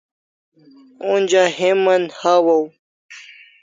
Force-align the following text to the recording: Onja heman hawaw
Onja 1.11 1.43
heman 1.57 2.03
hawaw 2.19 2.63